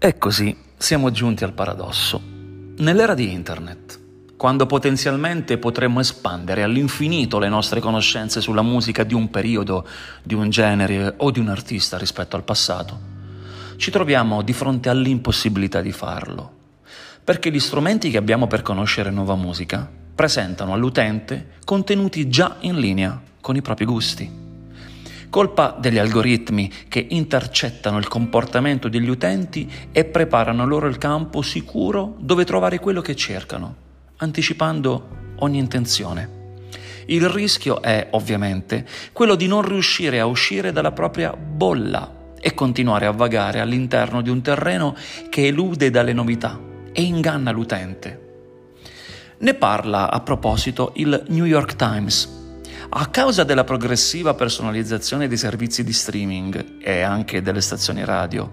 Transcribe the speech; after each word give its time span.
E 0.00 0.16
così 0.16 0.56
siamo 0.76 1.10
giunti 1.10 1.42
al 1.42 1.54
paradosso. 1.54 2.22
Nell'era 2.76 3.14
di 3.14 3.32
Internet, 3.32 3.98
quando 4.36 4.64
potenzialmente 4.64 5.58
potremmo 5.58 5.98
espandere 5.98 6.62
all'infinito 6.62 7.40
le 7.40 7.48
nostre 7.48 7.80
conoscenze 7.80 8.40
sulla 8.40 8.62
musica 8.62 9.02
di 9.02 9.14
un 9.14 9.28
periodo, 9.28 9.84
di 10.22 10.34
un 10.34 10.50
genere 10.50 11.14
o 11.16 11.32
di 11.32 11.40
un 11.40 11.48
artista 11.48 11.98
rispetto 11.98 12.36
al 12.36 12.44
passato, 12.44 12.96
ci 13.74 13.90
troviamo 13.90 14.42
di 14.42 14.52
fronte 14.52 14.88
all'impossibilità 14.88 15.80
di 15.80 15.90
farlo, 15.90 16.52
perché 17.24 17.50
gli 17.50 17.58
strumenti 17.58 18.08
che 18.08 18.18
abbiamo 18.18 18.46
per 18.46 18.62
conoscere 18.62 19.10
nuova 19.10 19.34
musica 19.34 19.90
presentano 20.14 20.74
all'utente 20.74 21.54
contenuti 21.64 22.28
già 22.28 22.58
in 22.60 22.78
linea 22.78 23.20
con 23.40 23.56
i 23.56 23.62
propri 23.62 23.84
gusti 23.84 24.46
colpa 25.30 25.76
degli 25.78 25.98
algoritmi 25.98 26.70
che 26.88 27.06
intercettano 27.10 27.98
il 27.98 28.08
comportamento 28.08 28.88
degli 28.88 29.08
utenti 29.08 29.70
e 29.92 30.04
preparano 30.04 30.66
loro 30.66 30.86
il 30.86 30.98
campo 30.98 31.42
sicuro 31.42 32.16
dove 32.18 32.44
trovare 32.44 32.78
quello 32.78 33.00
che 33.00 33.14
cercano, 33.14 33.74
anticipando 34.16 35.34
ogni 35.40 35.58
intenzione. 35.58 36.36
Il 37.06 37.28
rischio 37.28 37.80
è, 37.80 38.08
ovviamente, 38.10 38.86
quello 39.12 39.34
di 39.34 39.46
non 39.46 39.62
riuscire 39.62 40.20
a 40.20 40.26
uscire 40.26 40.72
dalla 40.72 40.92
propria 40.92 41.34
bolla 41.34 42.16
e 42.40 42.54
continuare 42.54 43.06
a 43.06 43.12
vagare 43.12 43.60
all'interno 43.60 44.20
di 44.20 44.30
un 44.30 44.42
terreno 44.42 44.94
che 45.30 45.46
elude 45.46 45.90
dalle 45.90 46.12
novità 46.12 46.60
e 46.92 47.02
inganna 47.02 47.50
l'utente. 47.50 48.26
Ne 49.38 49.54
parla 49.54 50.10
a 50.10 50.20
proposito 50.20 50.92
il 50.96 51.24
New 51.28 51.44
York 51.44 51.76
Times 51.76 52.36
a 52.90 53.06
causa 53.08 53.44
della 53.44 53.64
progressiva 53.64 54.32
personalizzazione 54.32 55.28
dei 55.28 55.36
servizi 55.36 55.84
di 55.84 55.92
streaming 55.92 56.76
e 56.80 57.02
anche 57.02 57.42
delle 57.42 57.60
stazioni 57.60 58.04
radio, 58.04 58.50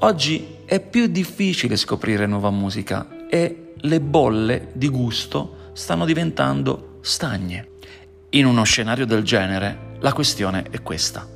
oggi 0.00 0.56
è 0.66 0.78
più 0.80 1.06
difficile 1.06 1.76
scoprire 1.76 2.26
nuova 2.26 2.50
musica 2.50 3.26
e 3.30 3.72
le 3.74 4.00
bolle 4.00 4.70
di 4.74 4.88
gusto 4.88 5.70
stanno 5.72 6.04
diventando 6.04 6.98
stagne. 7.00 7.70
In 8.30 8.44
uno 8.44 8.62
scenario 8.64 9.06
del 9.06 9.22
genere, 9.22 9.96
la 10.00 10.12
questione 10.12 10.66
è 10.70 10.82
questa. 10.82 11.26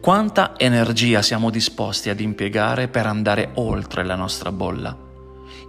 Quanta 0.00 0.54
energia 0.56 1.22
siamo 1.22 1.48
disposti 1.48 2.10
ad 2.10 2.18
impiegare 2.18 2.88
per 2.88 3.06
andare 3.06 3.50
oltre 3.54 4.04
la 4.04 4.16
nostra 4.16 4.50
bolla? 4.50 4.98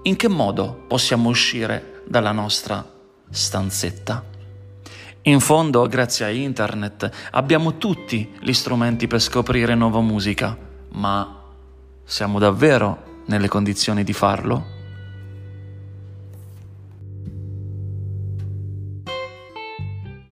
In 0.04 0.16
che 0.16 0.28
modo 0.28 0.86
possiamo 0.88 1.30
uscire 1.30 2.02
dalla 2.08 2.32
nostra 2.32 2.84
stanzetta? 3.30 4.31
In 5.26 5.40
fondo, 5.40 5.86
grazie 5.86 6.26
a 6.26 6.30
internet, 6.30 7.08
abbiamo 7.32 7.78
tutti 7.78 8.34
gli 8.40 8.54
strumenti 8.54 9.06
per 9.06 9.22
scoprire 9.22 9.76
nuova 9.76 10.02
musica, 10.02 10.58
ma 10.94 11.44
siamo 12.04 12.40
davvero 12.40 13.22
nelle 13.28 13.48
condizioni 13.48 14.04
di 14.04 14.14
farlo? 14.14 14.81